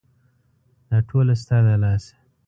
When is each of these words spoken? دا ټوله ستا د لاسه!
دا 0.89 0.97
ټوله 1.07 1.33
ستا 1.41 1.57
د 1.65 1.67
لاسه! 1.81 2.13